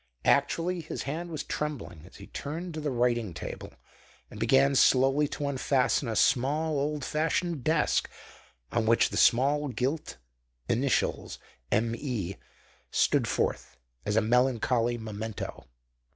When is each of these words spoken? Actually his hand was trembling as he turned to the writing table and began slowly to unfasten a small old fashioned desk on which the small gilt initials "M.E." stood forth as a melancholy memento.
Actually 0.25 0.81
his 0.81 1.03
hand 1.03 1.29
was 1.29 1.43
trembling 1.43 2.03
as 2.07 2.15
he 2.15 2.25
turned 2.25 2.73
to 2.73 2.81
the 2.81 2.89
writing 2.89 3.35
table 3.35 3.71
and 4.31 4.39
began 4.39 4.73
slowly 4.73 5.27
to 5.27 5.47
unfasten 5.47 6.07
a 6.07 6.15
small 6.15 6.79
old 6.79 7.05
fashioned 7.05 7.63
desk 7.63 8.09
on 8.71 8.87
which 8.87 9.09
the 9.11 9.15
small 9.15 9.67
gilt 9.67 10.17
initials 10.67 11.37
"M.E." 11.71 12.33
stood 12.89 13.27
forth 13.27 13.77
as 14.03 14.15
a 14.15 14.21
melancholy 14.21 14.97
memento. 14.97 15.67